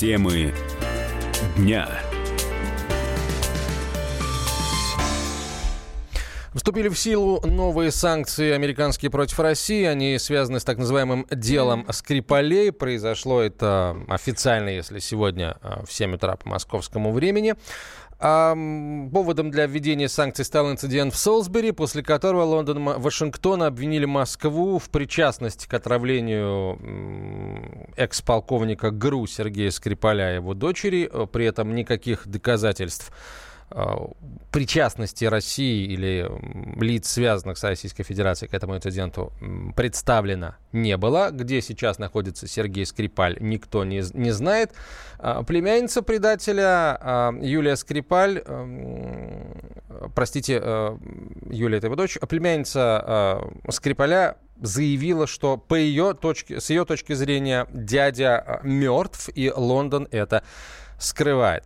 Темы 0.00 0.54
дня. 1.58 1.86
Вступили 6.54 6.88
в 6.88 6.98
силу 6.98 7.42
новые 7.46 7.90
санкции 7.90 8.52
американские 8.52 9.10
против 9.10 9.38
России. 9.40 9.84
Они 9.84 10.18
связаны 10.18 10.58
с 10.58 10.64
так 10.64 10.78
называемым 10.78 11.26
делом 11.30 11.86
Скрипалей. 11.90 12.72
Произошло 12.72 13.42
это 13.42 13.94
официально, 14.08 14.70
если 14.70 15.00
сегодня 15.00 15.58
а, 15.60 15.84
в 15.84 15.92
7 15.92 16.14
утра 16.14 16.34
по 16.36 16.48
московскому 16.48 17.12
времени. 17.12 17.54
А 18.22 18.54
поводом 19.10 19.50
для 19.50 19.66
введения 19.66 20.08
санкций 20.08 20.44
стал 20.44 20.70
инцидент 20.70 21.14
в 21.14 21.16
Солсбери, 21.16 21.70
после 21.70 22.02
которого 22.02 22.42
Лондон 22.42 23.00
Вашингтон 23.00 23.62
обвинили 23.62 24.04
Москву 24.04 24.78
в 24.78 24.90
причастности 24.90 25.66
к 25.66 25.72
отравлению 25.72 26.78
экс-полковника 27.96 28.90
ГРУ 28.90 29.26
Сергея 29.26 29.70
Скрипаля 29.70 30.32
и 30.32 30.34
его 30.34 30.52
дочери. 30.52 31.10
При 31.32 31.46
этом 31.46 31.74
никаких 31.74 32.28
доказательств 32.28 33.10
Э, 33.10 33.49
причастности 34.50 35.24
России 35.24 35.86
или 35.86 36.28
лиц, 36.82 37.08
связанных 37.08 37.56
с 37.56 37.62
Российской 37.62 38.02
Федерацией 38.02 38.50
к 38.50 38.54
этому 38.54 38.76
инциденту, 38.76 39.32
представлено 39.76 40.56
не 40.72 40.96
было. 40.96 41.30
Где 41.30 41.60
сейчас 41.62 41.98
находится 41.98 42.48
Сергей 42.48 42.84
Скрипаль, 42.84 43.36
никто 43.40 43.84
не, 43.84 44.02
не 44.14 44.32
знает. 44.32 44.72
А, 45.18 45.44
племянница 45.44 46.02
предателя 46.02 46.98
а, 47.00 47.32
Юлия 47.40 47.76
Скрипаль, 47.76 48.42
простите, 50.14 50.60
э, 50.62 50.96
Юлия 51.50 51.78
это 51.78 51.86
его 51.86 51.96
дочь, 51.96 52.18
племянница 52.28 53.40
э, 53.66 53.70
Скрипаля 53.70 54.36
заявила, 54.60 55.26
что 55.26 55.56
по 55.56 55.74
ее 55.74 56.14
точке, 56.14 56.60
с 56.60 56.70
ее 56.70 56.84
точки 56.84 57.12
зрения 57.12 57.66
дядя 57.72 58.60
мертв, 58.62 59.28
и 59.34 59.52
Лондон 59.54 60.08
это 60.10 60.42
скрывает. 60.98 61.64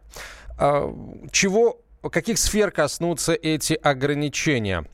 Чего 1.32 1.83
каких 2.10 2.38
сфер 2.38 2.70
коснутся 2.70 3.32
эти 3.34 3.74
ограничения? 3.74 4.86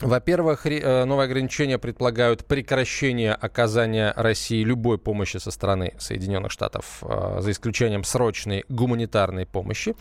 Во-первых, 0.00 0.64
э, 0.64 1.04
новые 1.04 1.26
ограничения 1.26 1.78
предполагают 1.78 2.46
прекращение 2.46 3.34
оказания 3.34 4.14
России 4.16 4.64
любой 4.64 4.96
помощи 4.96 5.36
со 5.36 5.50
стороны 5.50 5.92
Соединенных 5.98 6.50
Штатов, 6.52 7.02
э, 7.02 7.40
за 7.40 7.50
исключением 7.50 8.04
срочной 8.04 8.64
гуманитарной 8.70 9.44
помощи. 9.44 9.94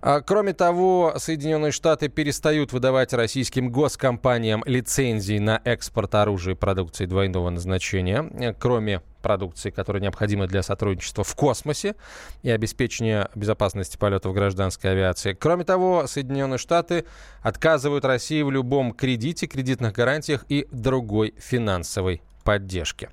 А, 0.00 0.22
кроме 0.22 0.54
того, 0.54 1.14
Соединенные 1.18 1.70
Штаты 1.70 2.08
перестают 2.08 2.72
выдавать 2.72 3.12
российским 3.12 3.70
госкомпаниям 3.70 4.62
лицензии 4.64 5.38
на 5.38 5.60
экспорт 5.64 6.14
оружия 6.14 6.54
и 6.54 6.56
продукции 6.56 7.04
двойного 7.04 7.50
назначения, 7.50 8.26
э, 8.32 8.54
кроме 8.54 9.02
продукции, 9.22 9.70
которая 9.70 10.02
необходима 10.02 10.46
для 10.46 10.62
сотрудничества 10.62 11.24
в 11.24 11.34
космосе 11.34 11.94
и 12.42 12.50
обеспечения 12.50 13.30
безопасности 13.34 13.96
полетов 13.96 14.34
гражданской 14.34 14.90
авиации. 14.90 15.32
Кроме 15.32 15.64
того, 15.64 16.06
Соединенные 16.06 16.58
Штаты 16.58 17.06
отказывают 17.40 18.04
России 18.04 18.42
в 18.42 18.50
любом 18.50 18.92
кредите, 18.92 19.46
кредитных 19.46 19.92
гарантиях 19.94 20.44
и 20.48 20.68
другой 20.70 21.34
финансовой 21.38 22.22
поддержки. 22.42 23.08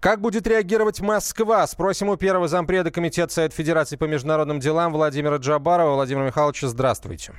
Как 0.00 0.20
будет 0.20 0.46
реагировать 0.46 1.00
Москва? 1.00 1.66
Спросим 1.66 2.08
у 2.08 2.16
первого 2.16 2.48
зампреда 2.48 2.90
Комитета 2.90 3.32
Совет 3.32 3.52
Федерации 3.52 3.96
по 3.96 4.04
международным 4.04 4.58
делам 4.58 4.92
Владимира 4.92 5.36
Джабарова. 5.36 5.94
Владимир 5.94 6.24
Михайлович, 6.24 6.62
здравствуйте. 6.62 7.34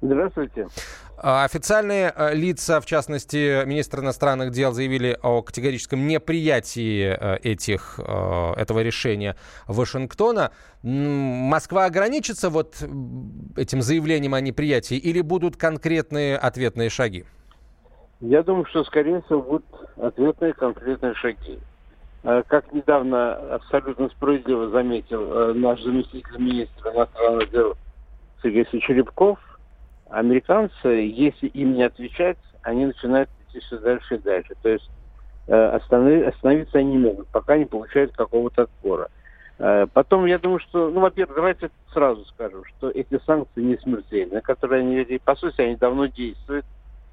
Здравствуйте. 0.00 0.68
А, 1.20 1.44
официальные 1.44 2.12
э, 2.14 2.34
лица, 2.34 2.80
в 2.80 2.86
частности, 2.86 3.64
министр 3.66 4.00
иностранных 4.00 4.52
дел, 4.52 4.70
заявили 4.70 5.18
о 5.20 5.42
категорическом 5.42 6.06
неприятии 6.06 7.16
э, 7.18 7.38
этих, 7.42 7.98
э, 7.98 8.52
этого 8.56 8.80
решения 8.80 9.34
Вашингтона. 9.66 10.52
Москва 10.84 11.86
ограничится 11.86 12.50
вот 12.50 12.76
этим 13.56 13.82
заявлением 13.82 14.34
о 14.34 14.40
неприятии 14.40 14.96
или 14.96 15.20
будут 15.20 15.56
конкретные 15.56 16.36
ответные 16.36 16.90
шаги? 16.90 17.24
Я 18.20 18.44
думаю, 18.44 18.66
что, 18.66 18.84
скорее 18.84 19.22
всего, 19.22 19.42
будут 19.42 19.66
ответные 19.96 20.52
конкретные 20.52 21.14
шаги. 21.14 21.58
Как 22.22 22.72
недавно 22.72 23.34
абсолютно 23.54 24.08
справедливо 24.10 24.70
заметил 24.70 25.54
наш 25.54 25.80
заместитель 25.82 26.38
министра 26.38 26.92
иностранных 26.92 27.50
дел 27.50 27.74
Сергей 28.42 28.66
Черепков, 28.80 29.38
американцы, 30.10 30.88
если 30.88 31.48
им 31.48 31.74
не 31.74 31.82
отвечать, 31.82 32.38
они 32.62 32.86
начинают 32.86 33.30
идти 33.48 33.60
все 33.60 33.78
дальше 33.78 34.16
и 34.16 34.18
дальше. 34.18 34.54
То 34.62 34.68
есть 34.68 34.88
э, 35.46 35.54
останови, 35.54 36.22
остановиться 36.22 36.78
они 36.78 36.92
не 36.92 36.98
могут, 36.98 37.28
пока 37.28 37.56
не 37.56 37.64
получают 37.64 38.12
какого-то 38.16 38.62
отпора. 38.62 39.08
Э, 39.58 39.86
потом, 39.92 40.26
я 40.26 40.38
думаю, 40.38 40.60
что, 40.60 40.90
ну, 40.90 41.00
во-первых, 41.00 41.36
давайте 41.36 41.70
сразу 41.92 42.24
скажем, 42.26 42.64
что 42.64 42.90
эти 42.90 43.20
санкции 43.26 43.62
не 43.62 43.76
смертельные, 43.78 44.40
которые 44.40 44.80
они 44.80 44.96
ввели, 44.96 45.18
по 45.18 45.34
сути, 45.36 45.60
они 45.60 45.76
давно 45.76 46.06
действуют 46.06 46.66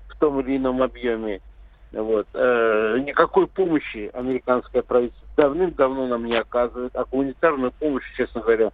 в 0.07 0.17
том 0.19 0.39
или 0.39 0.57
ином 0.57 0.81
объеме. 0.81 1.41
Вот. 1.91 2.27
Э, 2.33 2.97
никакой 2.99 3.47
помощи 3.47 4.09
американское 4.13 4.81
правительство 4.81 5.27
давным-давно 5.37 6.07
нам 6.07 6.25
не 6.25 6.35
оказывает, 6.35 6.95
а 6.95 7.05
гуманитарную 7.05 7.71
помощь, 7.71 8.03
честно 8.15 8.41
говоря, 8.41 8.71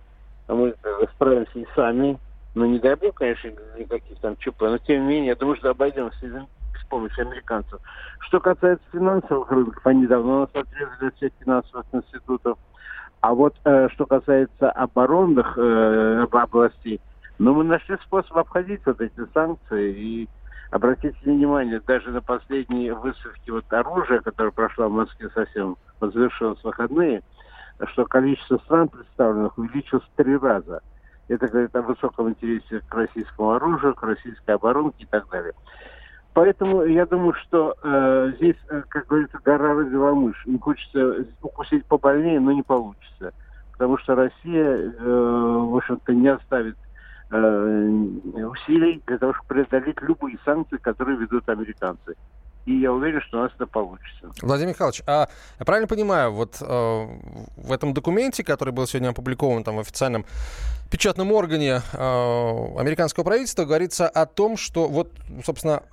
мы 0.48 0.76
справимся 1.16 1.59
и 1.59 1.66
сами. 1.76 2.18
Ну, 2.54 2.66
не 2.66 2.80
дай 2.80 2.96
бог, 2.96 3.16
конечно, 3.16 3.50
никаких 3.78 4.20
там 4.20 4.36
ЧП, 4.38 4.62
но 4.62 4.78
тем 4.80 5.04
не 5.04 5.08
менее, 5.08 5.28
я 5.30 5.36
думаю, 5.36 5.56
что 5.58 5.70
обойдемся 5.70 6.48
с 6.82 6.86
помощью 6.90 7.28
американцев. 7.28 7.80
Что 8.20 8.40
касается 8.40 8.86
финансовых 8.92 9.50
рынков, 9.52 9.86
они 9.86 10.06
давно 10.06 10.42
нас 10.42 10.50
отрезали 10.54 11.08
от 11.08 11.16
всех 11.16 11.32
финансовых 11.40 11.86
институтов. 11.94 12.58
А 13.22 13.34
вот 13.34 13.56
э, 13.64 13.88
что 13.90 14.06
касается 14.06 14.70
оборонных 14.72 15.58
э, 15.58 16.26
областей, 16.32 17.00
ну, 17.38 17.54
мы 17.54 17.64
нашли 17.64 17.98
способ 18.04 18.38
обходить 18.38 18.86
вот 18.86 19.00
эти 19.00 19.22
санкции 19.34 19.94
и 19.94 20.30
обратите 20.72 21.18
внимание, 21.24 21.82
даже 21.86 22.12
на 22.12 22.22
последние 22.22 22.94
выставки 22.94 23.50
вот 23.50 23.72
оружия, 23.72 24.20
которая 24.20 24.52
прошла 24.52 24.88
в 24.88 24.92
Москве 24.92 25.30
совсем, 25.34 25.78
вот 26.00 26.14
завершилась 26.14 26.64
выходные, 26.64 27.22
что 27.94 28.06
количество 28.06 28.58
стран 28.60 28.90
представленных 28.90 29.58
увеличилось 29.58 30.04
в 30.04 30.16
три 30.18 30.36
раза. 30.38 30.82
Это 31.31 31.47
говорит 31.47 31.75
о 31.75 31.81
высоком 31.81 32.30
интересе 32.30 32.81
к 32.88 32.94
российскому 32.94 33.52
оружию, 33.52 33.96
к 33.96 34.03
российской 34.03 34.52
оборонке 34.52 35.03
и 35.03 35.06
так 35.06 35.30
далее. 35.30 35.53
Поэтому 36.34 36.84
я 36.84 37.06
думаю, 37.06 37.34
что 37.34 37.75
э, 37.84 38.34
здесь, 38.38 38.58
э, 38.69 38.84
как 38.90 39.08
говорится, 39.08 39.40
гора 39.44 39.74
родила 39.75 40.14
мышь. 40.14 40.44
Не 40.46 40.58
хочется 40.59 41.25
укусить 41.41 41.86
побольнее, 41.86 42.40
но 42.40 42.52
не 42.52 42.64
получится. 42.64 43.34
Потому 43.74 43.97
что 43.97 44.16
Россия, 44.16 44.91
э, 44.91 44.94
в 45.00 45.75
общем-то, 45.75 46.14
не 46.14 46.28
оставит 46.30 46.78
э, 47.31 47.90
усилий 48.46 49.02
для 49.08 49.18
того, 49.18 49.34
чтобы 49.34 49.47
преодолеть 49.47 50.02
любые 50.02 50.38
санкции, 50.46 50.78
которые 50.78 51.18
ведут 51.18 51.47
американцы. 51.50 52.16
И 52.66 52.80
я 52.80 52.94
уверен, 52.94 53.22
что 53.22 53.40
у 53.40 53.41
нас 53.41 53.52
это 53.56 53.66
получится. 53.66 54.31
Владимир 54.41 54.70
Михайлович, 54.70 55.02
а 55.08 55.28
я 55.59 55.66
правильно 55.66 55.88
понимаю, 55.88 56.31
вот 56.31 56.62
э, 56.62 56.66
в 57.58 57.72
этом 57.72 57.94
документе, 57.94 58.44
который 58.44 58.72
был 58.72 58.86
сегодня 58.86 59.09
опубликован 59.09 59.64
там 59.64 59.78
в 59.78 59.80
официальном 59.80 60.25
печатном 60.91 61.31
органе 61.31 61.81
э, 61.94 61.97
американского 62.78 63.24
правительства 63.24 63.63
говорится 63.63 64.07
о 64.09 64.25
том, 64.25 64.57
что 64.57 64.88
вот, 64.88 65.13
собственно, 65.44 65.84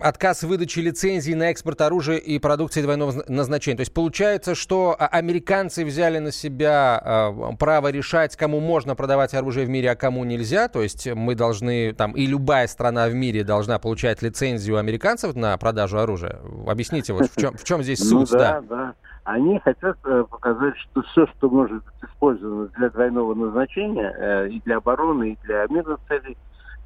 отказ 0.00 0.42
выдачи 0.42 0.80
лицензий 0.80 1.34
на 1.34 1.50
экспорт 1.50 1.82
оружия 1.82 2.16
и 2.16 2.38
продукции 2.38 2.82
двойного 2.82 3.22
назначения. 3.28 3.76
То 3.76 3.82
есть 3.82 3.92
получается, 3.92 4.54
что 4.54 4.96
а, 4.98 5.06
американцы 5.06 5.84
взяли 5.84 6.18
на 6.18 6.32
себя 6.32 7.00
э, 7.04 7.56
право 7.58 7.88
решать, 7.88 8.36
кому 8.36 8.58
можно 8.60 8.94
продавать 8.96 9.34
оружие 9.34 9.66
в 9.66 9.68
мире, 9.68 9.90
а 9.90 9.96
кому 9.96 10.24
нельзя. 10.24 10.68
То 10.68 10.82
есть 10.82 11.06
мы 11.06 11.34
должны, 11.34 11.92
там, 11.92 12.12
и 12.12 12.26
любая 12.26 12.66
страна 12.66 13.06
в 13.08 13.14
мире 13.14 13.44
должна 13.44 13.78
получать 13.78 14.22
лицензию 14.22 14.78
американцев 14.78 15.36
на 15.36 15.56
продажу 15.58 15.98
оружия. 15.98 16.40
Объясните, 16.66 17.12
вот 17.12 17.30
в 17.30 17.40
чем, 17.40 17.56
в 17.56 17.64
чем 17.64 17.82
здесь 17.82 18.00
ну 18.00 18.26
суть? 18.26 18.32
Ну, 18.32 18.38
да, 18.38 18.60
да. 18.62 18.76
да. 18.76 18.94
Они 19.24 19.60
хотят 19.60 19.96
э, 20.04 20.24
показать, 20.28 20.76
что 20.78 21.02
все, 21.02 21.26
что 21.28 21.48
может 21.48 21.84
быть 21.84 22.10
использовано 22.10 22.66
для 22.76 22.90
двойного 22.90 23.34
назначения, 23.34 24.12
э, 24.18 24.48
и 24.48 24.60
для 24.62 24.78
обороны, 24.78 25.32
и 25.32 25.46
для 25.46 25.64
мирных 25.68 26.00
целей, 26.08 26.36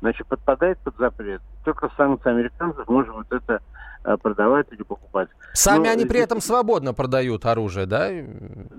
значит, 0.00 0.26
подпадает 0.26 0.78
под 0.80 0.96
запрет. 0.98 1.40
Только 1.64 1.90
санкции 1.96 2.28
американцев 2.30 2.86
можно 2.88 3.14
вот 3.14 3.32
это 3.32 3.60
э, 4.04 4.16
продавать 4.18 4.66
или 4.70 4.82
покупать. 4.82 5.30
Сами 5.54 5.84
Но, 5.86 5.92
они 5.92 6.04
при 6.04 6.20
этом 6.20 6.42
свободно 6.42 6.92
продают 6.92 7.46
оружие, 7.46 7.86
да? 7.86 8.10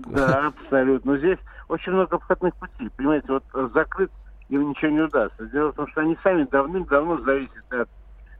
Да, 0.06 0.52
абсолютно. 0.56 1.12
Но 1.12 1.18
здесь 1.18 1.38
очень 1.68 1.92
много 1.92 2.14
обходных 2.14 2.54
путей. 2.54 2.90
Понимаете, 2.96 3.26
вот 3.28 3.72
закрыть 3.74 4.10
им 4.50 4.70
ничего 4.70 4.90
не 4.92 5.00
удастся. 5.00 5.46
Дело 5.46 5.72
в 5.72 5.74
том, 5.74 5.88
что 5.88 6.02
они 6.02 6.16
сами 6.22 6.44
давным-давно 6.44 7.18
зависят 7.22 7.72
от 7.72 7.88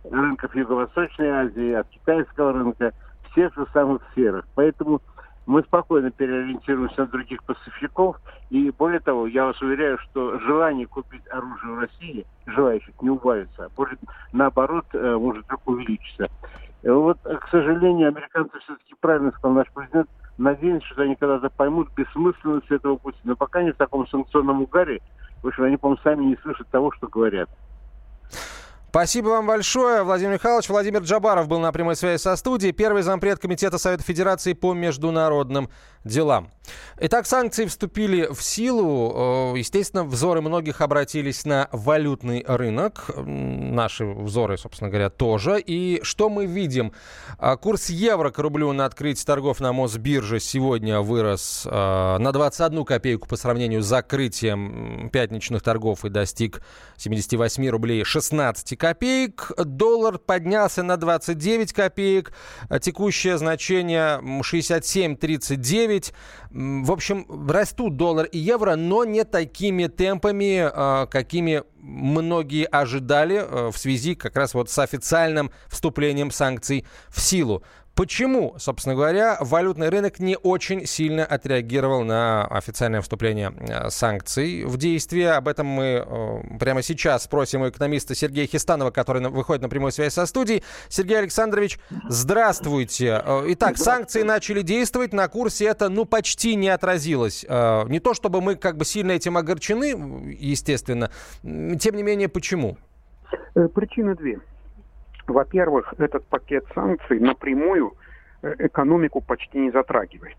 рынков 0.05 0.55
Юго-Восточной 0.55 1.29
Азии, 1.29 1.73
от 1.73 1.89
китайского 1.89 2.53
рынка– 2.53 2.93
тех 3.35 3.55
же 3.55 3.67
самых 3.73 4.03
сферах. 4.13 4.45
Поэтому 4.55 5.01
мы 5.47 5.63
спокойно 5.63 6.11
переориентируемся 6.11 7.03
на 7.03 7.07
других 7.07 7.43
поставщиков. 7.45 8.17
И 8.51 8.71
более 8.71 9.01
того, 9.01 9.27
я 9.27 9.47
вас 9.47 9.61
уверяю, 9.63 9.99
что 9.99 10.39
желание 10.41 10.87
купить 10.87 11.27
оружие 11.31 11.73
в 11.75 11.79
России, 11.79 12.27
желающих 12.47 12.95
не 13.01 13.11
убавится, 13.11 13.67
а 13.67 13.69
может, 13.77 13.99
наоборот, 14.33 14.87
э, 14.93 15.17
может 15.17 15.47
только 15.47 15.69
увеличиться. 15.69 16.29
Вот, 16.83 17.19
к 17.23 17.49
сожалению, 17.51 18.09
американцы 18.09 18.59
все-таки 18.61 18.95
правильно 19.01 19.33
сказал 19.33 19.57
наш 19.57 19.67
президент, 19.73 20.09
Надеюсь, 20.39 20.85
что 20.85 21.03
они 21.03 21.17
когда-то 21.17 21.51
поймут 21.51 21.89
бессмысленность 21.97 22.71
этого 22.71 22.97
пути. 22.97 23.19
Но 23.25 23.35
пока 23.35 23.59
они 23.59 23.73
в 23.73 23.77
таком 23.77 24.07
санкционном 24.07 24.63
угаре, 24.63 25.01
в 25.43 25.49
общем, 25.49 25.65
они, 25.65 25.77
по-моему, 25.77 26.01
сами 26.03 26.25
не 26.27 26.37
слышат 26.37 26.69
того, 26.69 26.93
что 26.93 27.09
говорят. 27.09 27.51
Спасибо 28.91 29.29
вам 29.29 29.47
большое, 29.47 30.03
Владимир 30.03 30.35
Михайлович. 30.35 30.71
Владимир 30.71 31.03
Джабаров 31.03 31.47
был 31.47 31.61
на 31.61 31.73
прямой 31.73 31.95
связи 31.95 32.19
со 32.19 32.37
студией, 32.37 32.73
первый 32.73 33.03
зампред 33.03 33.39
Комитета 33.39 33.77
Совета 33.77 34.03
Федерации 34.03 34.55
по 34.55 34.73
международным 34.73 35.69
делам. 36.05 36.51
Итак, 37.01 37.27
санкции 37.27 37.67
вступили 37.67 38.29
в 38.33 38.43
силу. 38.43 39.53
Э, 39.55 39.59
естественно, 39.59 40.05
взоры 40.05 40.41
многих 40.41 40.81
обратились 40.81 41.45
на 41.45 41.69
валютный 41.73 42.45
рынок. 42.47 43.11
Наши 43.17 44.05
взоры, 44.05 44.59
собственно 44.59 44.91
говоря, 44.91 45.09
тоже. 45.11 45.61
И 45.61 46.01
что 46.03 46.29
мы 46.29 46.47
видим? 46.47 46.93
А, 47.39 47.57
курс 47.57 47.89
евро 47.89 48.31
к 48.31 48.39
рублю 48.39 48.73
на 48.73 48.85
открытии 48.85 49.25
торгов 49.25 49.61
на 49.61 49.73
Мосбирже 49.73 50.41
сегодня 50.41 51.01
вырос 51.01 51.67
э, 51.71 52.17
на 52.19 52.33
21 52.33 52.85
копейку 52.85 53.29
по 53.29 53.37
сравнению 53.37 53.83
с 53.83 53.87
закрытием 53.87 55.09
пятничных 55.13 55.63
торгов 55.63 56.05
и 56.05 56.09
достиг 56.09 56.63
78 56.97 57.69
рублей 57.69 58.03
16 58.03 58.77
копеек. 58.77 59.53
Доллар 59.57 60.19
поднялся 60.19 60.83
на 60.83 60.97
29 60.97 61.73
копеек. 61.73 62.33
Текущее 62.81 63.39
значение 63.39 64.19
67,39. 64.19 65.98
В 66.51 66.93
общем, 66.93 67.27
растут 67.49 67.97
доллар 67.97 68.27
и 68.27 68.39
евро, 68.39 68.77
но 68.77 69.05
не 69.05 69.25
такими 69.25 69.87
темпами, 69.87 70.59
а, 70.61 71.07
какими 71.07 71.63
многие 71.77 72.65
ожидали 72.65 73.37
а, 73.39 73.71
в 73.71 73.79
связи 73.79 74.15
как 74.15 74.37
раз 74.37 74.55
вот 74.55 74.71
с 74.71 74.79
официальным 74.79 75.51
вступлением 75.69 76.31
санкций 76.31 76.85
в 77.09 77.21
силу. 77.21 77.63
Почему, 77.99 78.55
собственно 78.59 78.95
говоря, 78.95 79.39
валютный 79.41 79.89
рынок 79.89 80.21
не 80.21 80.37
очень 80.37 80.87
сильно 80.87 81.25
отреагировал 81.25 82.05
на 82.05 82.47
официальное 82.47 83.01
вступление 83.01 83.53
э, 83.59 83.91
санкций 83.91 84.63
в 84.63 84.77
действие? 84.77 85.33
Об 85.33 85.49
этом 85.49 85.67
мы 85.67 86.07
э, 86.07 86.59
прямо 86.61 86.83
сейчас 86.83 87.25
спросим 87.25 87.63
у 87.63 87.69
экономиста 87.69 88.15
Сергея 88.15 88.47
Хистанова, 88.47 88.93
который 88.93 89.29
выходит 89.29 89.63
на 89.63 89.69
прямую 89.69 89.91
связь 89.91 90.15
со 90.15 90.27
студией. 90.27 90.63
Сергей 90.89 91.19
Александрович, 91.19 91.81
здравствуйте. 92.09 93.21
Э, 93.25 93.43
итак, 93.49 93.77
санкции 93.79 94.23
начали 94.23 94.63
действовать, 94.63 95.13
на 95.13 95.27
курсе 95.27 95.65
это 95.65 95.89
ну 95.89 96.05
почти 96.05 96.55
не 96.55 96.69
отразилось. 96.69 97.43
Не 97.43 97.99
то 97.99 98.15
чтобы 98.15 98.41
мы 98.41 98.55
как 98.55 98.77
бы 98.77 98.85
сильно 98.85 99.11
этим 99.11 99.37
огорчены, 99.37 100.37
естественно, 100.39 101.11
тем 101.43 101.97
не 101.97 102.05
менее, 102.05 102.29
почему? 102.29 102.79
Причины 103.75 104.15
две. 104.15 104.39
Во-первых, 105.29 105.95
этот 105.99 106.27
пакет 106.27 106.65
санкций 106.75 107.21
напрямую 107.21 107.93
э, 108.43 108.55
экономику 108.59 109.21
почти 109.21 109.59
не 109.59 109.71
затрагивает. 109.71 110.39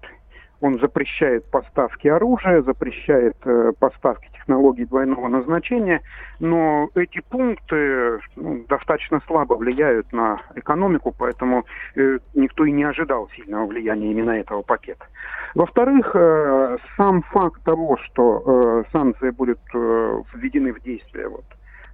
Он 0.61 0.77
запрещает 0.79 1.49
поставки 1.49 2.07
оружия, 2.07 2.61
запрещает 2.61 3.37
э, 3.45 3.71
поставки 3.79 4.29
технологий 4.33 4.85
двойного 4.85 5.27
назначения, 5.29 6.01
но 6.39 6.89
эти 6.95 7.21
пункты 7.21 8.19
ну, 8.35 8.65
достаточно 8.67 9.21
слабо 9.25 9.53
влияют 9.53 10.11
на 10.11 10.41
экономику, 10.55 11.15
поэтому 11.17 11.65
э, 11.95 12.19
никто 12.33 12.65
и 12.65 12.71
не 12.71 12.83
ожидал 12.83 13.29
сильного 13.35 13.67
влияния 13.67 14.11
именно 14.11 14.31
этого 14.31 14.61
пакета. 14.63 15.05
Во-вторых, 15.55 16.11
э, 16.13 16.77
сам 16.97 17.21
факт 17.21 17.63
того, 17.63 17.97
что 17.97 18.43
э, 18.45 18.83
санкции 18.91 19.29
будут 19.29 19.59
э, 19.73 20.21
введены 20.33 20.73
в 20.73 20.81
действие 20.81 21.29
вот, 21.29 21.45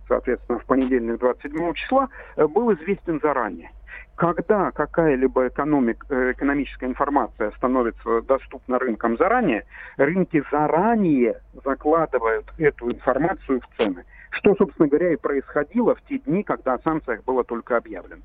соответственно, 0.08 0.60
в 0.60 0.66
понедельник 0.66 1.20
27 1.20 1.74
числа, 1.74 2.10
э, 2.36 2.48
был 2.48 2.74
известен 2.74 3.20
заранее. 3.22 3.72
Когда 4.16 4.72
какая-либо 4.72 5.48
экономик, 5.48 6.06
э, 6.10 6.32
экономическая 6.32 6.86
информация 6.86 7.52
становится 7.58 8.22
доступна 8.22 8.80
рынкам 8.80 9.18
заранее, 9.18 9.66
рынки 9.98 10.42
заранее 10.52 11.42
закладывают 11.66 12.46
эту 12.58 12.92
информацию 12.92 13.62
в 13.62 13.78
цены. 13.78 14.06
Что, 14.30 14.56
собственно 14.56 14.88
говоря, 14.88 15.14
и 15.14 15.18
происходило 15.18 15.96
в 15.96 16.02
те 16.04 16.20
дни, 16.20 16.44
когда 16.44 16.74
о 16.74 16.80
санкциях 16.80 17.24
было 17.24 17.44
только 17.44 17.78
объявлено. 17.78 18.22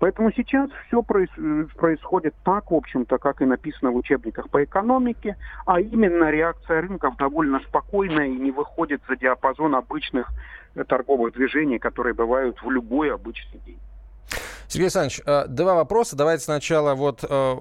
Поэтому 0.00 0.32
сейчас 0.32 0.68
все 0.88 1.02
происходит 1.02 2.34
так, 2.44 2.70
в 2.72 2.74
общем-то, 2.74 3.18
как 3.18 3.40
и 3.40 3.44
написано 3.44 3.92
в 3.92 3.96
учебниках 3.96 4.50
по 4.50 4.64
экономике, 4.64 5.36
а 5.64 5.80
именно 5.80 6.30
реакция 6.30 6.82
рынков 6.82 7.16
довольно 7.16 7.60
спокойная 7.60 8.26
и 8.26 8.36
не 8.36 8.50
выходит 8.50 9.00
за 9.08 9.14
диапазон 9.14 9.76
обычных 9.76 10.28
торговых 10.88 11.34
движений, 11.34 11.78
которые 11.78 12.14
бывают 12.14 12.62
в 12.62 12.70
любой 12.70 13.12
обычный 13.12 13.60
день. 13.60 13.78
Сергей 14.68 14.84
Александрович, 14.86 15.20
э, 15.26 15.46
два 15.48 15.74
вопроса. 15.74 16.16
Давайте 16.16 16.44
сначала 16.44 16.94
вот 16.94 17.24
э, 17.28 17.56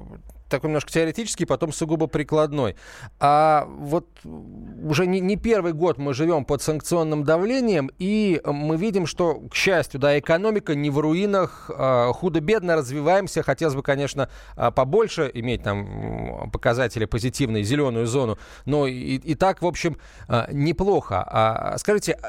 такой 0.52 0.68
немножко 0.68 0.92
теоретический, 0.92 1.48
потом 1.48 1.72
сугубо 1.72 2.06
прикладной. 2.06 2.76
А 3.20 3.68
вот 3.68 4.08
уже 4.24 5.08
не, 5.08 5.20
не 5.20 5.38
первый 5.38 5.74
год 5.74 5.98
мы 5.98 6.14
живем 6.14 6.46
под 6.46 6.62
санкционным 6.62 7.24
давлением, 7.24 7.90
и 7.98 8.40
мы 8.46 8.78
видим, 8.78 9.08
что, 9.08 9.40
к 9.50 9.56
счастью, 9.56 10.00
да, 10.00 10.20
экономика 10.20 10.76
не 10.76 10.90
в 10.90 11.00
руинах, 11.00 11.72
а, 11.74 12.12
худо-бедно 12.14 12.76
развиваемся. 12.76 13.42
Хотелось 13.42 13.76
бы, 13.76 13.82
конечно, 13.82 14.30
а, 14.56 14.70
побольше 14.70 15.32
иметь 15.34 15.64
там 15.64 16.52
показатели 16.52 17.06
позитивные, 17.06 17.64
зеленую 17.64 18.06
зону, 18.06 18.38
но 18.66 18.86
и, 18.86 19.16
и 19.16 19.36
так, 19.36 19.62
в 19.62 19.66
общем, 19.66 19.98
а, 20.28 20.48
неплохо. 20.52 21.74
Скажите, 21.78 22.20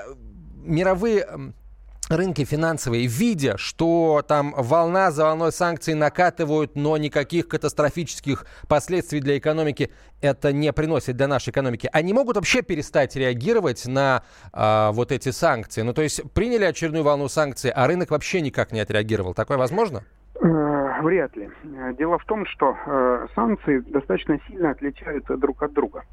мировые 0.62 1.26
рынки 2.08 2.44
финансовые, 2.44 3.06
видя, 3.06 3.56
что 3.56 4.22
там 4.26 4.54
волна 4.56 5.10
за 5.10 5.24
волной 5.24 5.52
санкций 5.52 5.94
накатывают, 5.94 6.76
но 6.76 6.96
никаких 6.96 7.48
катастрофических 7.48 8.46
последствий 8.68 9.20
для 9.20 9.38
экономики 9.38 9.90
это 10.20 10.52
не 10.52 10.72
приносит 10.72 11.16
для 11.16 11.28
нашей 11.28 11.50
экономики, 11.50 11.88
они 11.92 12.12
могут 12.12 12.36
вообще 12.36 12.62
перестать 12.62 13.16
реагировать 13.16 13.86
на 13.86 14.22
э, 14.52 14.90
вот 14.92 15.12
эти 15.12 15.30
санкции? 15.30 15.82
Ну, 15.82 15.92
то 15.92 16.02
есть 16.02 16.22
приняли 16.32 16.64
очередную 16.64 17.04
волну 17.04 17.28
санкций, 17.28 17.70
а 17.70 17.86
рынок 17.86 18.10
вообще 18.10 18.40
никак 18.40 18.72
не 18.72 18.80
отреагировал. 18.80 19.34
Такое 19.34 19.58
возможно? 19.58 20.02
Э, 20.40 21.00
вряд 21.02 21.36
ли. 21.36 21.50
Дело 21.98 22.18
в 22.18 22.24
том, 22.24 22.46
что 22.46 22.76
э, 22.86 23.26
санкции 23.34 23.78
достаточно 23.80 24.38
сильно 24.48 24.70
отличаются 24.70 25.36
друг 25.36 25.62
от 25.62 25.72
друга. 25.72 26.04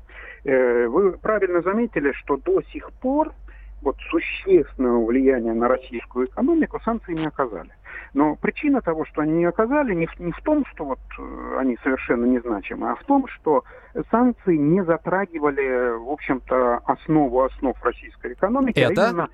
Э, 0.43 0.87
вы 0.87 1.13
правильно 1.13 1.61
заметили, 1.61 2.11
что 2.13 2.37
до 2.37 2.61
сих 2.71 2.91
пор 2.93 3.33
вот 3.81 3.97
существенного 4.09 5.05
влияния 5.05 5.53
на 5.53 5.67
российскую 5.67 6.27
экономику 6.27 6.79
санкции 6.83 7.13
не 7.13 7.25
оказали. 7.25 7.71
Но 8.13 8.35
причина 8.35 8.81
того, 8.81 9.05
что 9.05 9.21
они 9.21 9.33
не 9.33 9.45
оказали, 9.45 9.93
не 9.93 10.07
в, 10.07 10.19
не 10.19 10.31
в 10.31 10.41
том, 10.41 10.65
что 10.65 10.85
вот 10.85 10.99
э, 11.17 11.57
они 11.59 11.77
совершенно 11.83 12.25
незначимы, 12.25 12.91
а 12.91 12.95
в 12.95 13.03
том, 13.03 13.27
что 13.27 13.63
санкции 14.09 14.55
не 14.55 14.83
затрагивали, 14.83 15.97
в 15.97 16.09
общем-то, 16.09 16.77
основу 16.85 17.43
основ 17.43 17.77
российской 17.83 18.33
экономики, 18.33 18.79
а 18.79 18.91
Это? 18.91 19.03
а 19.03 19.09
именно 19.09 19.29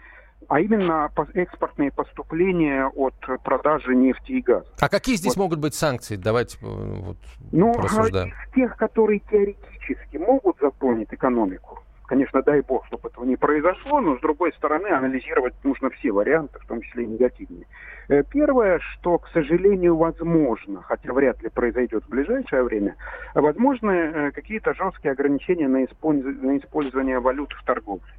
а 0.47 0.59
именно 0.59 1.11
экспортные 1.33 1.91
поступления 1.91 2.85
от 2.85 3.15
продажи 3.43 3.95
нефти 3.95 4.33
и 4.33 4.41
газа. 4.41 4.67
А 4.79 4.89
какие 4.89 5.15
здесь 5.15 5.35
вот. 5.35 5.43
могут 5.43 5.59
быть 5.59 5.73
санкции? 5.73 6.15
Давайте 6.17 6.57
э, 6.61 6.65
вот, 6.65 7.17
ну, 7.51 7.71
из 7.71 8.53
тех, 8.53 8.77
которые 8.77 9.21
теоретически 9.31 10.17
могут 10.17 10.57
заполнить 10.59 11.11
экономику, 11.11 11.79
Конечно, 12.07 12.43
дай 12.43 12.61
бог, 12.61 12.85
чтобы 12.85 13.09
этого 13.09 13.25
не 13.25 13.35
произошло, 13.35 13.99
но 13.99 14.17
с 14.17 14.21
другой 14.21 14.53
стороны 14.53 14.87
анализировать 14.87 15.55
нужно 15.63 15.89
все 15.89 16.11
варианты, 16.11 16.59
в 16.59 16.67
том 16.67 16.81
числе 16.81 17.03
и 17.03 17.07
негативные. 17.07 17.65
Э, 18.09 18.23
первое, 18.23 18.79
что, 18.79 19.17
к 19.17 19.27
сожалению, 19.29 19.97
возможно, 19.97 20.83
хотя 20.83 21.11
вряд 21.13 21.41
ли 21.41 21.49
произойдет 21.49 22.03
в 22.03 22.09
ближайшее 22.09 22.63
время, 22.63 22.95
возможны 23.33 23.91
э, 23.91 24.31
какие-то 24.31 24.75
жесткие 24.75 25.13
ограничения 25.13 25.67
на, 25.67 25.79
на 25.79 26.57
использование 26.57 27.19
валют 27.19 27.53
в 27.53 27.65
торговле. 27.65 28.13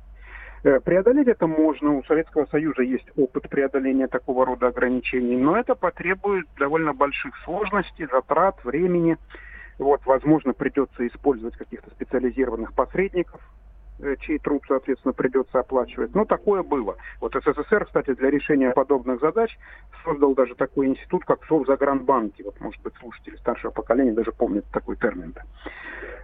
Э, 0.64 0.80
преодолеть 0.80 1.28
это 1.28 1.46
можно, 1.46 1.96
у 1.96 2.02
Советского 2.04 2.46
Союза 2.46 2.82
есть 2.82 3.06
опыт 3.16 3.48
преодоления 3.48 4.08
такого 4.08 4.44
рода 4.44 4.66
ограничений, 4.66 5.36
но 5.36 5.56
это 5.56 5.76
потребует 5.76 6.46
довольно 6.58 6.92
больших 6.92 7.36
сложностей, 7.44 8.08
затрат, 8.10 8.64
времени. 8.64 9.16
Вот, 9.78 10.00
возможно, 10.06 10.54
придется 10.54 11.06
использовать 11.06 11.56
каких-то 11.56 11.90
специализированных 11.90 12.72
посредников, 12.72 13.40
чей 14.20 14.38
труд, 14.38 14.62
соответственно, 14.68 15.12
придется 15.12 15.60
оплачивать. 15.60 16.14
Но 16.14 16.24
такое 16.24 16.62
было. 16.62 16.96
Вот 17.20 17.34
СССР, 17.34 17.86
кстати, 17.86 18.14
для 18.14 18.30
решения 18.30 18.70
подобных 18.70 19.20
задач 19.20 19.56
создал 20.04 20.34
даже 20.34 20.54
такой 20.54 20.86
институт, 20.86 21.24
как 21.24 21.44
Совзагранбанки. 21.46 22.42
Вот, 22.42 22.60
может 22.60 22.80
быть, 22.82 22.94
слушатели 23.00 23.36
старшего 23.36 23.70
поколения 23.70 24.12
даже 24.12 24.32
помнят 24.32 24.64
такой 24.72 24.96
термин. 24.96 25.34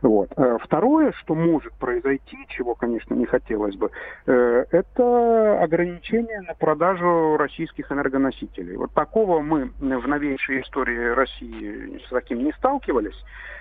Вот. 0.03 0.31
Э, 0.37 0.59
второе, 0.61 1.13
что 1.13 1.35
может 1.35 1.73
произойти, 1.75 2.37
чего, 2.49 2.75
конечно, 2.75 3.15
не 3.15 3.25
хотелось 3.25 3.77
бы, 3.77 3.91
э, 4.27 4.65
это 4.73 5.63
ограничение 5.63 6.41
на 6.41 6.55
продажу 6.55 7.37
российских 7.37 7.91
энергоносителей. 7.93 8.77
Вот 8.77 8.93
такого 8.93 9.41
мы 9.41 9.71
в 9.79 10.09
новейшей 10.09 10.63
истории 10.63 11.15
России 11.15 12.03
с 12.05 12.11
таким 12.11 12.45
не 12.45 12.53
сталкивались. 12.53 13.17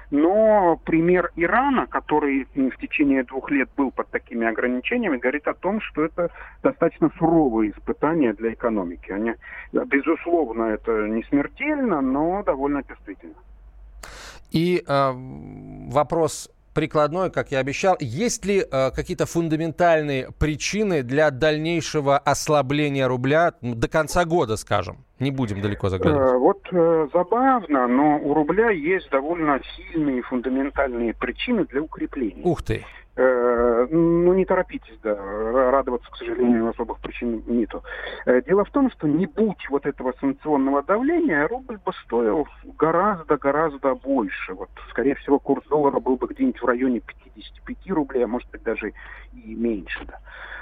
Но 0.10 0.78
пример 0.84 1.32
Ирана, 1.38 1.88
который 1.88 2.46
в 2.54 2.78
течение 2.78 3.24
двух 3.24 3.50
лет 3.50 3.70
был 3.78 3.92
под 4.02 4.10
такими 4.12 4.48
ограничениями, 4.48 5.18
говорит 5.18 5.48
о 5.48 5.54
том, 5.54 5.80
что 5.82 6.04
это 6.04 6.30
достаточно 6.64 7.12
суровые 7.18 7.72
испытания 7.72 8.34
для 8.34 8.54
экономики. 8.54 9.12
Они, 9.12 9.34
безусловно, 9.72 10.64
это 10.64 11.08
не 11.08 11.24
смертельно, 11.24 12.02
но 12.02 12.42
довольно 12.44 12.84
чувствительно. 12.84 13.36
И 14.52 14.84
э, 14.86 15.12
вопрос 15.92 16.50
прикладной, 16.74 17.32
как 17.32 17.52
я 17.52 17.60
обещал. 17.60 17.96
Есть 18.00 18.46
ли 18.46 18.60
э, 18.60 18.92
какие-то 18.92 19.26
фундаментальные 19.26 20.30
причины 20.40 21.04
для 21.04 21.32
дальнейшего 21.32 22.18
ослабления 22.18 23.08
рубля 23.08 23.54
до 23.62 23.88
конца 23.88 24.26
года, 24.26 24.58
скажем? 24.58 25.06
Не 25.20 25.32
будем 25.32 25.62
далеко 25.62 25.90
заглядывать. 25.90 26.34
Э, 26.34 26.38
вот 26.38 26.60
э, 26.72 27.08
забавно, 27.14 27.88
но 27.88 28.18
у 28.18 28.34
рубля 28.34 28.70
есть 28.72 29.10
довольно 29.10 29.60
сильные 29.76 30.22
фундаментальные 30.24 31.14
причины 31.14 31.66
для 31.66 31.82
укрепления. 31.82 32.42
Ух 32.44 32.64
ты. 32.64 32.84
Э, 33.22 33.88
ну, 33.92 34.34
не 34.34 34.46
торопитесь, 34.46 34.98
да, 35.04 35.16
радоваться, 35.16 36.10
к 36.10 36.18
сожалению, 36.18 36.70
особых 36.70 37.00
причин 37.02 37.44
нету. 37.46 37.84
Э, 38.26 38.42
дело 38.42 38.66
в 38.66 38.72
том, 38.72 38.90
что 38.90 39.08
не 39.08 39.28
будь 39.28 39.70
вот 39.70 39.86
этого 39.86 40.14
санкционного 40.20 40.82
давления, 40.82 41.48
рубль 41.48 41.78
бы 41.78 41.92
стоил 42.06 42.48
гораздо-гораздо 42.80 43.94
больше. 43.94 44.54
Вот, 44.56 44.70
скорее 44.90 45.14
всего, 45.16 45.38
курс 45.38 45.64
доллара 45.68 46.00
был 46.00 46.16
бы 46.18 46.28
где-нибудь 46.28 46.62
в 46.62 46.66
районе 46.66 47.00
55 47.00 47.92
рублей, 47.92 48.24
а 48.24 48.28
может 48.28 48.50
быть 48.50 48.64
даже 48.64 48.94
и 49.34 49.54
меньше, 49.54 50.04
да. 50.08 50.18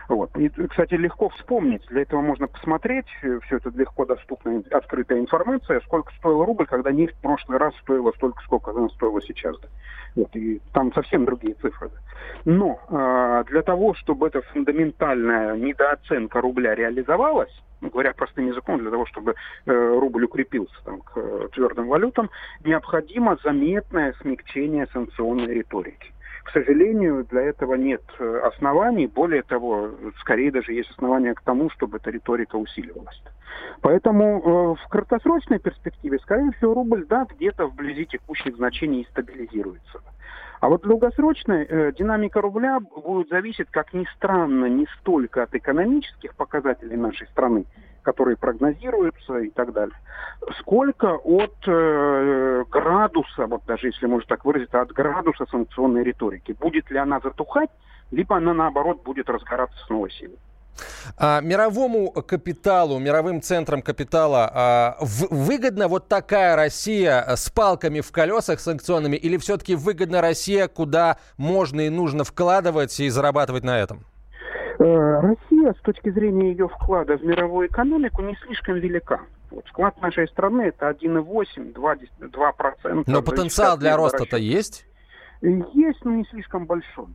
Вот. 0.09 0.35
И, 0.37 0.49
кстати, 0.49 0.95
легко 0.95 1.29
вспомнить. 1.29 1.85
Для 1.87 2.01
этого 2.01 2.21
можно 2.21 2.47
посмотреть. 2.47 3.05
Э, 3.21 3.39
Все 3.43 3.57
это 3.57 3.69
легко 3.69 4.05
доступная, 4.05 4.63
открытая 4.71 5.19
информация. 5.19 5.79
Сколько 5.81 6.11
стоил 6.15 6.43
рубль, 6.43 6.65
когда 6.65 6.91
нефть 6.91 7.15
в 7.15 7.21
прошлый 7.21 7.59
раз 7.59 7.75
стоила 7.83 8.11
столько, 8.13 8.41
сколько 8.43 8.71
она 8.71 8.89
стоила 8.89 9.21
сейчас. 9.21 9.57
Да. 9.59 9.67
Вот. 10.15 10.35
И 10.35 10.59
там 10.73 10.91
совсем 10.93 11.25
другие 11.25 11.53
цифры. 11.53 11.89
Да. 11.89 12.48
Но 12.51 12.79
э, 12.89 13.43
для 13.51 13.61
того, 13.61 13.93
чтобы 13.93 14.25
эта 14.25 14.41
фундаментальная 14.41 15.55
недооценка 15.55 16.41
рубля 16.41 16.73
реализовалась, 16.73 17.53
ну, 17.79 17.91
говоря 17.91 18.11
простым 18.13 18.47
языком, 18.47 18.79
для 18.79 18.89
того, 18.89 19.05
чтобы 19.05 19.35
э, 19.67 19.71
рубль 19.71 20.23
укрепился 20.23 20.73
там, 20.83 21.01
к 21.01 21.11
э, 21.15 21.49
твердым 21.53 21.87
валютам, 21.87 22.31
необходимо 22.65 23.37
заметное 23.43 24.15
смягчение 24.19 24.87
санкционной 24.87 25.53
риторики. 25.53 26.11
К 26.43 26.49
сожалению, 26.49 27.23
для 27.25 27.41
этого 27.43 27.75
нет 27.75 28.01
э, 28.17 28.41
оснований. 28.43 29.05
Более 29.05 29.43
того, 29.43 29.91
скорее 30.19 30.51
даже 30.51 30.73
есть 30.73 30.89
основания 30.89 31.35
к 31.35 31.41
тому, 31.41 31.69
чтобы 31.69 31.97
эта 31.97 32.09
риторика 32.09 32.55
усиливалась. 32.55 33.21
Поэтому 33.81 34.39
э, 34.39 34.83
в 34.83 34.89
краткосрочной 34.89 35.59
перспективе, 35.59 36.17
скорее 36.17 36.51
всего, 36.53 36.73
рубль, 36.73 37.05
да, 37.05 37.27
где-то 37.29 37.67
вблизи 37.67 38.07
текущих 38.07 38.55
значений 38.55 39.07
стабилизируется. 39.11 40.01
А 40.59 40.67
вот 40.67 40.81
долгосрочная 40.81 41.65
э, 41.65 41.91
динамика 41.93 42.41
рубля 42.41 42.79
будет 42.79 43.29
зависеть, 43.29 43.67
как 43.71 43.93
ни 43.93 44.05
странно, 44.15 44.65
не 44.65 44.87
столько 44.99 45.43
от 45.43 45.55
экономических 45.55 46.35
показателей 46.35 46.97
нашей 46.97 47.27
страны, 47.27 47.65
которые 48.01 48.35
прогнозируются 48.35 49.37
и 49.37 49.49
так 49.51 49.71
далее, 49.71 49.95
сколько 50.59 51.15
от 51.15 51.55
э, 51.65 52.65
градуса, 52.69 53.47
вот 53.47 53.61
даже 53.67 53.87
если 53.87 54.05
можно 54.05 54.27
так 54.27 54.43
выразиться, 54.43 54.81
от 54.81 54.91
градуса 54.91 55.45
санкционной 55.45 56.03
риторики. 56.03 56.51
Будет 56.51 56.91
ли 56.91 56.97
она 56.97 57.21
затухать, 57.21 57.69
либо 58.11 58.35
она, 58.35 58.53
наоборот, 58.53 59.01
будет 59.03 59.29
разгораться 59.29 59.77
с 59.85 59.89
новой 59.89 60.11
силой. 60.11 60.39
А, 61.17 61.41
мировому 61.41 62.11
капиталу, 62.11 62.99
мировым 62.99 63.41
центрам 63.41 63.81
капитала 63.81 64.49
а, 64.53 64.97
в, 64.99 65.27
выгодна 65.29 65.87
вот 65.87 66.07
такая 66.07 66.55
Россия 66.55 67.25
с 67.27 67.49
палками 67.49 68.01
в 68.01 68.11
колесах 68.11 68.59
санкционными 68.59 69.15
или 69.15 69.37
все-таки 69.37 69.75
выгодна 69.75 70.21
Россия, 70.21 70.67
куда 70.67 71.17
можно 71.37 71.81
и 71.81 71.89
нужно 71.89 72.23
вкладывать 72.23 72.99
и 72.99 73.09
зарабатывать 73.09 73.63
на 73.63 73.79
этом? 73.79 74.05
Э, 74.79 75.19
Россия 75.19 75.73
с 75.73 75.81
точки 75.81 76.09
зрения 76.09 76.51
ее 76.51 76.69
вклада 76.69 77.17
в 77.17 77.23
мировую 77.23 77.67
экономику 77.67 78.21
не 78.21 78.35
слишком 78.45 78.75
велика. 78.75 79.21
Вот 79.51 79.67
вклад 79.67 79.99
нашей 80.01 80.27
страны 80.27 80.63
это 80.63 80.89
1,8-2%. 80.89 81.73
2%. 82.21 83.03
Но 83.05 83.21
потенциал 83.21 83.77
для 83.77 83.97
роста-то 83.97 84.37
есть? 84.37 84.85
Есть, 85.41 86.03
но 86.03 86.11
не 86.11 86.25
слишком 86.25 86.65
большой. 86.65 87.07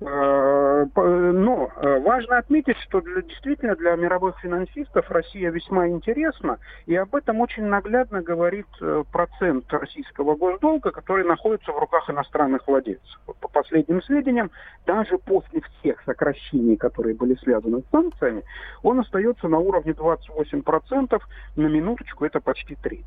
Но 0.00 1.70
э, 1.76 2.00
важно 2.00 2.38
отметить, 2.38 2.76
что 2.78 3.02
для, 3.02 3.20
действительно 3.20 3.76
для 3.76 3.96
мировых 3.96 4.38
финансистов 4.40 5.10
Россия 5.10 5.50
весьма 5.50 5.88
интересна, 5.88 6.58
и 6.86 6.96
об 6.96 7.14
этом 7.14 7.40
очень 7.40 7.64
наглядно 7.64 8.22
говорит 8.22 8.66
э, 8.80 9.04
процент 9.12 9.70
российского 9.70 10.36
госдолга, 10.36 10.90
который 10.90 11.24
находится 11.24 11.72
в 11.72 11.78
руках 11.78 12.08
иностранных 12.08 12.66
владельцев. 12.66 13.20
По 13.40 13.48
последним 13.48 14.02
сведениям, 14.02 14.50
даже 14.86 15.18
после 15.18 15.60
всех 15.60 16.02
сокращений, 16.04 16.76
которые 16.76 17.14
были 17.14 17.34
связаны 17.34 17.82
с 17.82 17.90
санкциями, 17.90 18.42
он 18.82 19.00
остается 19.00 19.48
на 19.48 19.58
уровне 19.58 19.92
28%, 19.92 21.20
на 21.56 21.66
минуточку 21.66 22.24
это 22.24 22.40
почти 22.40 22.74
треть. 22.74 23.06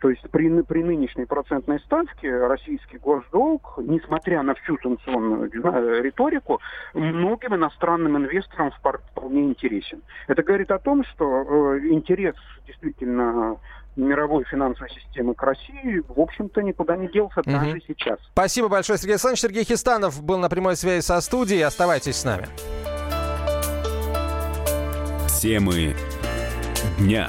То 0.00 0.08
есть 0.08 0.22
при, 0.30 0.62
при 0.62 0.82
нынешней 0.82 1.26
процентной 1.26 1.78
ставке 1.80 2.34
российский 2.46 2.98
госдолг, 2.98 3.74
несмотря 3.78 4.42
на 4.42 4.54
всю 4.54 4.78
санкционную 4.78 5.50
риторику, 6.02 6.60
многим 6.94 7.54
иностранным 7.54 8.16
инвесторам 8.16 8.72
вполне 8.72 9.42
интересен. 9.42 10.02
Это 10.26 10.42
говорит 10.42 10.70
о 10.70 10.78
том, 10.78 11.04
что 11.04 11.24
э, 11.74 11.80
интерес 11.90 12.34
действительно 12.66 13.58
мировой 13.96 14.44
финансовой 14.44 14.90
системы 14.90 15.34
к 15.34 15.42
России, 15.42 16.02
в 16.08 16.18
общем-то, 16.18 16.62
никуда 16.62 16.96
не 16.96 17.08
делся 17.08 17.40
угу. 17.40 17.50
даже 17.50 17.80
сейчас. 17.86 18.18
Спасибо 18.32 18.68
большое, 18.68 18.98
Сергей 18.98 19.14
Александрович. 19.14 19.40
Сергей 19.40 19.64
Хистанов 19.64 20.22
был 20.22 20.38
на 20.38 20.48
прямой 20.48 20.76
связи 20.76 21.02
со 21.02 21.20
студией. 21.20 21.62
Оставайтесь 21.62 22.16
с 22.16 22.24
нами. 22.24 22.46
Темы 25.40 25.94
дня. 26.98 27.28